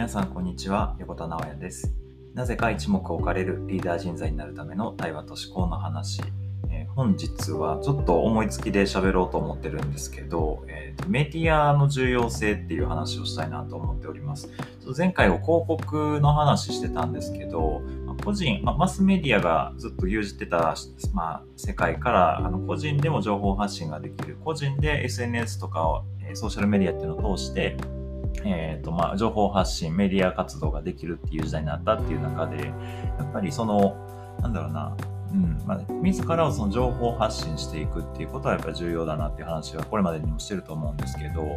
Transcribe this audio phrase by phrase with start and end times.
[0.00, 0.96] 皆さんこんにちは。
[0.98, 1.92] 横田直也です。
[2.32, 6.22] なぜか一目置かれるリーダー人材になるための対話と思考の話、
[6.70, 14.48] えー、本日はちょっと思いつきで喋ろうと思ってるんですけど、えー、メディアの重要性っていう話をしたいなと思っております。
[14.96, 17.82] 前回は広告の話してたんですけど
[18.24, 20.76] 個人、まあ、マスメディアがずっと牛耳ってた、
[21.12, 27.76] まあ、世界からあの個人でも情報発信ができる個人で SNS とかをソーシャルメディアっていうのを通して
[28.44, 32.72] えーとまあ、情報発信、メディア活動ができるっていう時代になったっていう中で、や
[33.24, 33.96] っぱりその、
[34.40, 34.96] なんだろうな、
[35.32, 41.52] うんまあ、自らをその情報発信していくっていうことはやっぱり重要だなっていう話はこれまでにもしてると思うんですけど、な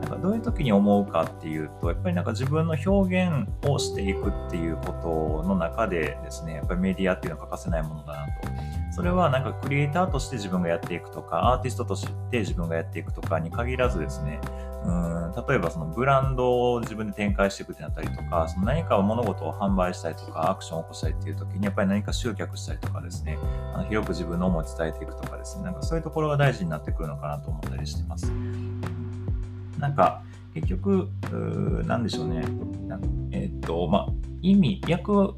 [0.00, 8.73] んかどういう時に思うかっていうと、やっぱりなんか自分の表現をしていくっていうことの中でですね、やっぱりメディアっていうのは欠かせないものだなと。
[8.94, 14.40] それはなんかクリエイターとして自分がやっていくとか、アーティストとして自分がやっていくとかに限らずですね、
[14.84, 15.14] うん
[15.48, 23.36] 例えばそのブランドを自分で展開していくってなったりとか、その何か何事を販売したりとか、アクションを起こしたりっていう時に、やっぱり何か集客したりとかですね、
[23.74, 28.30] あの広く自分の思いを伝えていくとかですね、なんかそういうところが大事になってくるのかなと思ったりしてます。
[29.80, 30.22] なんか、
[30.54, 31.10] 結局、
[31.86, 32.44] なんでしょうね。
[33.32, 34.06] えー、っと、ま、
[34.40, 35.34] 意味、役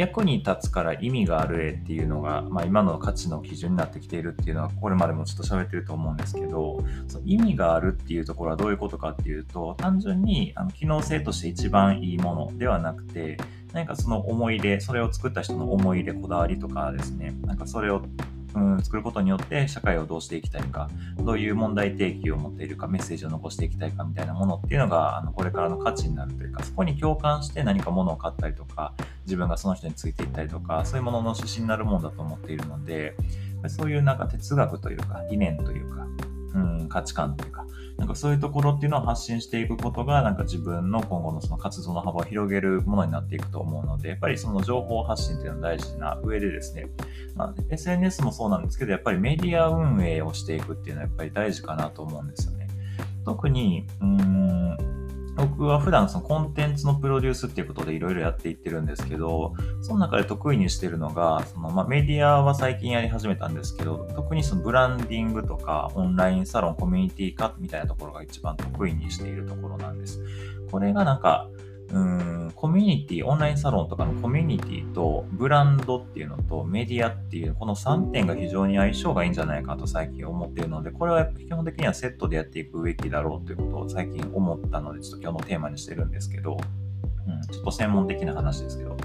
[0.00, 13.36] 役に立つから意味がある絵っていうのが、まあ、今の価値の基準になってきているっていうのはこれまでもちょっと喋ってると思うんですけどその意味があるっていうところはどういうことかっていうと単純にあの機能性として一番いいものではなくて
[13.74, 18.02] 何かその思い出それを作った人の思い出こだわりとかですねなんかそれを
[18.54, 33.14] うん、作ることによって社会をどうしていきたいか、どういう問題提起を持っているか、メッセージを残していきたいかみたいなものっていうのが、あのこれからの価値になるというか、そこに共感して何か物を買ったりとか、自分がその人についていったりとか、そういうものの指針になるものだと思っているので、
[33.68, 36.06] そういうなんか哲学というか、理念というか、
[36.90, 37.64] 価値観というか、
[37.96, 46.88] なんかそういうところっていうのを発信していくことが、なんか自分の今後のその活動の幅を広げるものになっていくと思うので、やっぱりその情報発信っていうのは大事な上でですね、
[47.36, 52.68] まあ、SNS もそうなんですけど、やっぱりメディア運営をしていくっていうのはやっぱり大事かなと思うんですよね。
[53.24, 54.76] 特に、うん、
[55.36, 70.22] 僕は普段そのコンテンツのプロデュースっていうことでいろいろやっていってるんですけど、その中で得意にしてるのが、そのまあメディアは最近やり始めたんですけど、特にそのブランディングとかオンラインサロン、コミュニティ化みたいなところが一番得意にしているところなんです。
[70.70, 71.48] これがなんか、
[71.92, 86.58] うん、コミュニティ、オンラインサロンとかのコミュニティとブランドっていうのとメディアっていう、この3点が非常に相性がいいんじゃないかと最近思っているので、これは基本的にはセットでやっていくべきだろうということを最近思ったので、ちょっと今日のテーマにしてるんですけど、
[87.26, 88.96] うん、ちょっと専門的な話ですけど、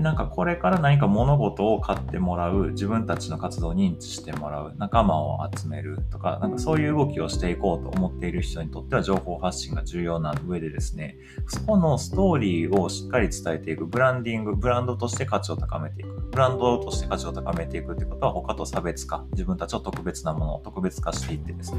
[0.00, 11.16] なんかこれから何か物事を買ってもらう、自分たちの活動を認知してもらう、仲間を集めるとか、なんかそういう動きをしていこうと思っている人にとっては情報発信が重要な上でですね、
[11.46, 16.28] そこのストーリーをしっかり伝えていく、ブランディング、ブランドとして価値を高めていく。
[16.32, 21.78] ブランドとして価値を高めていくってことは他と差別化、自分たちを特別なものを特別化していってですね、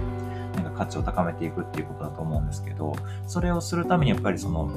[0.55, 2.95] なんか価値を高めていくっていうことだと思うんですけど、
[3.27, 4.69] それをするためにやっぱりその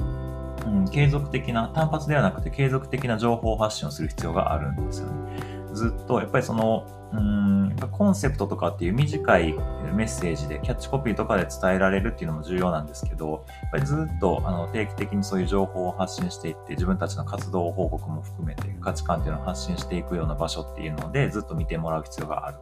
[0.65, 5.59] うん、継続的な、単発ではなくて継続的な情報発信をする必要があるんですよね。
[5.73, 9.53] ずっと、やっぱりその、うん、コンセプトとかっていう短い
[9.95, 22.57] メッセージで、キャッチコピーとかで伝えられるっていうのも重要なんですけど、やっぱりずっとあの定期的にそういう情報を発信していって、自分たちの活動報告も含めて価値観っていうのを発信していくような場所っていうので、ずっと見てもらう必要がある。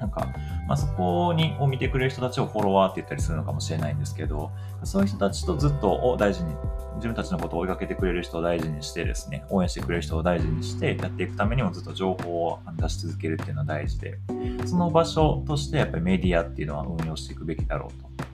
[0.00, 0.32] なんか、
[0.66, 4.50] まあ、そこにを見てくれる人たちをフォロワーって言ったりするのかもしれないんですけど、
[4.84, 6.54] そういう人たちとずっとを大事に、
[6.96, 14.18] 自分たちのことを追いかけてくれる人を大事にしてですね、応援してくれる人を大事にしてやっていくためにもずっと情報を出し続けるっていうのは大事で、
[14.66, 18.29] その場所としてやっぱりメディアっていうのは運用していくべきだろうと。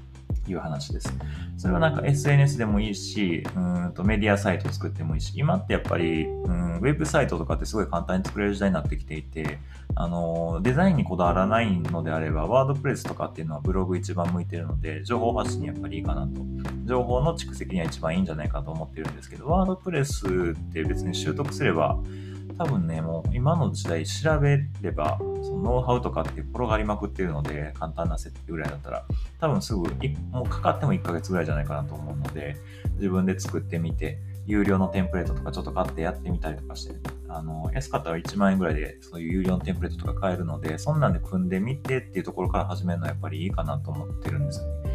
[0.52, 1.12] いう話です。
[1.56, 9.58] それはなんか SNS でもいいし、うんとメディアサイト作ってもいいし、今ってやっぱり、うん、ウェブサイトとかってすごい簡単に作れる時代になってきていて、
[9.94, 16.42] あの、デザインにこだわらないのであれば、ワードプレスとかっていうのはブログ一番向いてるので、情報発信にやっぱりいいかなと。
[16.84, 21.98] 情報の蓄積には一番いいんじゃないかと思ってるんですけど、ワードプレスって別に習得すれば、
[22.58, 29.04] 多分ね、もう今の時代調べれば、そのノウハウとかって転がりまくってるので、簡単な設定ぐらいだったら、
[29.40, 29.82] 多分すぐ、
[30.30, 32.56] もうかかっても1ヶ月ぐらいじゃないかなと思うので、
[32.94, 36.94] 自分で作ってみて、有料のテンプレートとかちょっと買ってやってみたりとかして、
[37.28, 44.90] あの、安かったら1万円ぐらいでそういう有料のテンプレートとか買えるので、そんなんで組んでみてっていうところから始めるのはやっぱりいいかなと思ってるんですよね。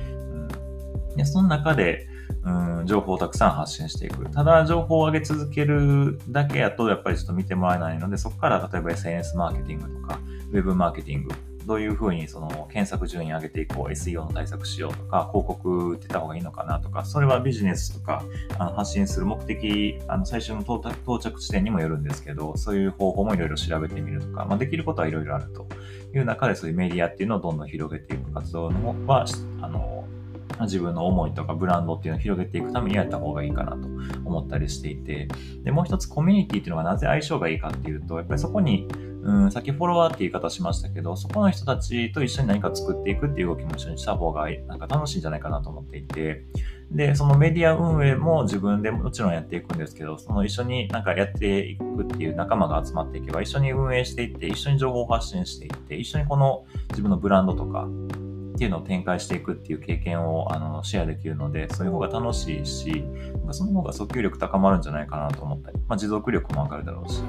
[1.11, 2.07] うん、でその中で、
[2.43, 4.29] うん、情報をたくさん発信していく。
[4.31, 10.19] ただ、情報を上げ続けるだけやと、やっぱりちょっと見てもらえないので、そこから例えば SNS マーケティングとか、
[10.51, 11.33] ウェブマーケティング
[11.65, 18.23] どういうふうにその検索順位上げていこう、SEO の対策しようとか、広告打ってた方がいいのかなとか、それはビジネスとか
[18.57, 25.67] あの発信する目的、あの最初の到着地点にもよるんですけど、そういう方法もいろいろ調べてみるとか、まあ、できることはいろいろあると
[26.13, 29.25] いう中で、そういうメディアっていうのをどんどん広げていく活動のは、
[29.61, 30.00] あの、
[30.65, 33.87] 自分の思いとかブランドっていうのを広げていくためにやった方がいいかなと
[34.25, 35.27] 思ったりしていて、
[35.63, 38.87] で、もう一つコミュニティっていうのがなぜ相性がいいかっていうと、やっぱりそこに
[39.23, 46.43] うん、さっきフォロワーって言い方しましたけど、そこの人たちと一緒に何か作っていくっていう動きも一緒にした方がなんか楽しいんじゃないかなと思っていて、
[46.89, 57.87] で、そのメディア運営も自分でもちろんやっていくんですけど、その一緒になんかやっていくっていう仲間が集まっていけば、一緒に運営していって、一緒に情報発信していって、一緒にこの自分のブランドとか、
[58.61, 63.03] っていうのを展開していくっていう経験をあのシェアできるので、そういう方が楽しいし、
[63.49, 67.23] その方が訴求力高まるんじゃないかなと思ったり、まあ、持続力も上がるだろうし、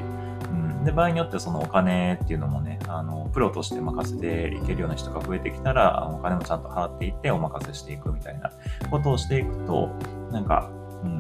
[0.50, 0.84] うん。
[0.84, 8.52] で、場合によってはそのお金っていうのもね、あの、プロとして任せていけるような人が増えてきたら、お金もちゃんと払っていってお任せしていくみたいな
[8.90, 9.88] ことをしていくと、
[10.30, 10.68] なんか、
[11.02, 11.18] うん、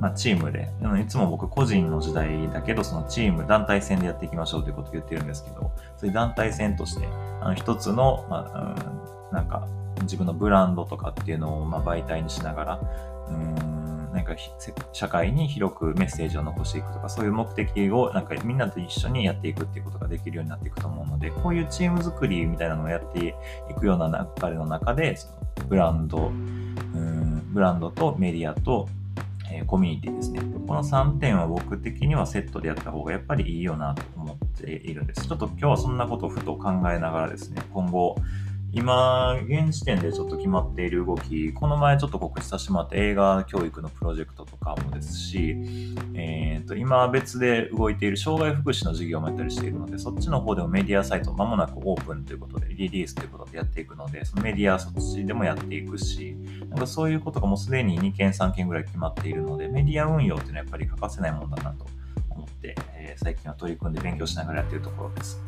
[0.00, 0.70] まあ、チームで、
[1.02, 7.06] いつも僕個人の時代だけど、そのチーム、団体戦でやっていきましょうということを言ってるんですけど、そういう団体戦として、
[7.42, 9.68] あの一つの、まあ、うん、なんか、
[10.02, 12.80] 自分のブランドとかっていうのを、まあ、媒体にしながら、
[13.30, 14.34] うんなんか
[14.92, 23.34] 社会に広くメッセージを残していくとか、そういう目的をなんかみんなと一緒にやっていくっていうことができるようになっていくと思うので、こういうチーム作りみたいなのをやって
[23.70, 25.34] いくような流れの中で、その
[25.68, 28.88] ブランド、うんブランドとメディアと、
[29.50, 30.40] えー、コミュニティですね。
[30.66, 35.26] この3点は僕的にはセットでやった方がやっぱりいいよなと思っているんです。
[35.26, 38.16] ちょっと今日はそんなことをふと考えながらですね、今後、
[38.70, 45.56] 今、現時点でちょっと決まっている動き、この前ちょっと告知させてもらった映画教育のプロジェクトとかもですし、
[46.14, 56.36] えーと、今別で動いている障害福祉の事業もやったりしているので、そっちの方でもメディアサイト間もなくオープンということで、リリースということでやっていくので、そのメディアそっちでもやっていくし、
[56.68, 61.86] なんかそういうことがもうすでに2件3件ぐらい決まっているので、メディア運用っていうのはやっぱり欠かせないものだなと
[62.28, 65.40] 思って、えー、最近は取り組んで勉強しながらやっているところです。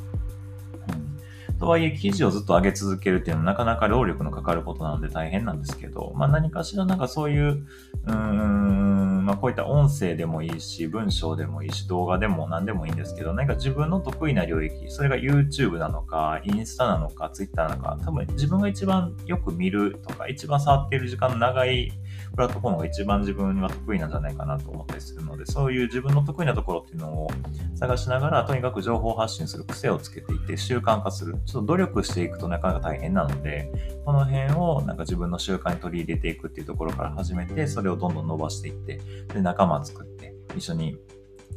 [1.61, 7.67] とはいえ、記事をずっと上げ続けるっていうのはなかなか労力のかかることなので大変なんですけど、まあ何かしらなんかそういう、
[8.07, 21.93] うーん、まあこういった音声でもいいし、文章でもいいし、動画でも何でもいいんですけど、何か自分の得意な領域、それが YouTube なのか、インスタなのか、Twitter なのか、多分自分が一番よく見るとか、一番触っている時間の長い
[22.33, 27.31] プラットフォームが一番自分には得意なんじゃないかなと思ったりするので、そういう自分の得意なところっていうのを
[27.75, 31.35] 探しながら、とにかく情報発信する癖をつけていって習慣化する。
[31.45, 33.71] ちょっと努力していくとなかなか大変なので、
[34.05, 39.01] この辺をなんか自分の習慣に取り入れていくっていうところから始めて、それをどんどん伸ばしていって、
[39.33, 40.97] で、仲間作って、一緒に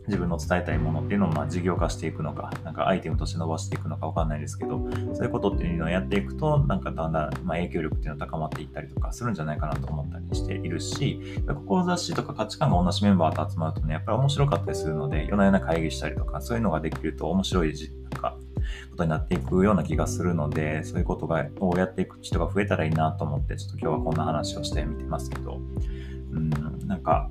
[0.07, 17.73] 自分の伝えたいものっていうのをまあ事業化していくのか、なんかアイテムとして伸ばしていくのかわかんないですけど、そういうことっていうのをやっていくと、なんかだんだんま影響力っていうのは高まっていったりとかするんじゃないかなと思ったりしているし、志とか価値観が同じメンバーと集まるとね、やっぱり面白かったりするので、夜な夜な会議したりとか、そういうのができると面白い
[18.11, 18.37] なんか
[18.91, 25.59] ことになっていくような気がするので、そういうことがをやっていく人が増えたらいいなと思って、ちょっと今日はこんな話をしてみてますけど、
[26.31, 26.49] うん、
[26.87, 27.29] なんか、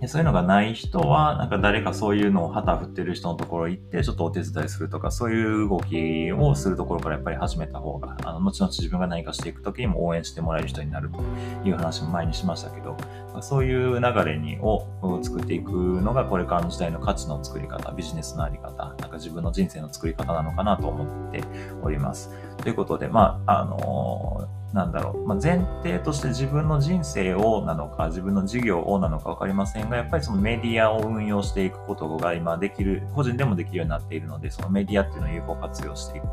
[0.00, 11.20] でそういうのがない人は、なんか誰かそういうのを旗振ってる人のところ行って、ちょっとお手伝いするとか、そういう動きをするところからやっぱり始めた方が、あの、後々自分が何かしていくときにも応援してもらえる人になると
[11.68, 12.96] いう話も前にしましたけど、
[13.42, 14.86] そういう流れにを
[15.22, 21.44] 作っていくのがこれからの時代の価値の作り方、ビジネスのあり方、なんか自分の人生の作り方なのかなと思って
[21.82, 22.30] おります。
[22.56, 36.26] ということで、まあ、あのーなんだろう、まあ、前提として自分の人生をなのか、自分の事業をなのか分かりませんが、やっぱりそのメディアを運用していくことが今できる、個人でもできるようになっているので、そのメディアっていうのを有効活用していく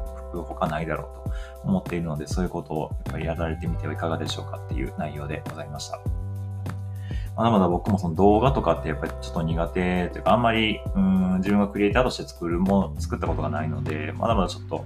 [0.43, 5.99] 他ないだろうと思っているので、そういうことをやっぱりやられてみてはいかがでしょうかっていう内容でございました。
[7.35, 14.85] まだまだ僕もその動画とかってやっぱりちょっと苦手というか、あんまり、うん、自分がクリエイターとして作るもの、作ったことがないので、まだまだちょっと、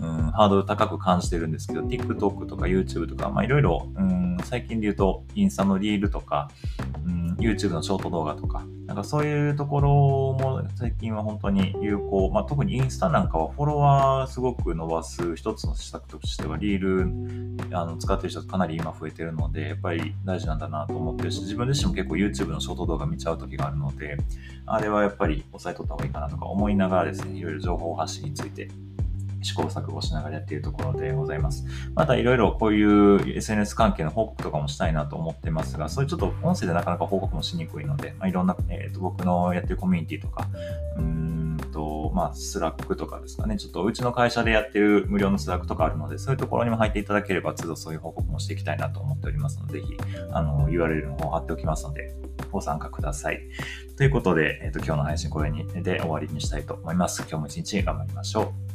[0.00, 6.50] うん、ハードル高く感じてるんですけど、TikTok とか YouTube とか、まあいろいろ、うん、最近で言うと、インスタのリールとか、
[7.06, 24.16] うん、YouTube のショート動画とか、なんかそういうところも最近は本当に有効、まあ特にインスタなんかはフォロワーすごく伸ばす一つの施策としては、リールあの使ってる人かなり今増えてるので、やっぱり大事なんだなと思ってるし、自分自身も結構 YouTube のショート動画見ちゃう時があるので、
[24.64, 28.68] あれはやっぱり押さえとった方がいいかなとか思いながらですね、いろいろ情報発信について
[29.42, 31.64] 試行錯誤しながらやっているところでございます。
[31.94, 40.46] またいろいろこういう SNS 関係の報告とかもしたいなと思ってますが、そういうちょっと音声でなかなか報告もしにくいので、まあ、いろんな、えーと、僕のやってるコミュニティとか、
[40.96, 41.40] うん、
[41.72, 49.96] と、まあ、 Slack とかですかね、ちょっとうちの会社でやってる無料の Slack とかあるので、そういうところにも入っていただければ、都度そういう報告もしていきたいなと思っておりますので、ぜひ、
[50.32, 52.14] あの、URL の方を貼っておきますので、
[52.50, 53.40] ご参加ください。
[53.96, 57.22] ということで、えっ、と、今日の配信これにで終わりにしたいと思います。
[57.22, 58.69] 今日も一日頑張りましょう。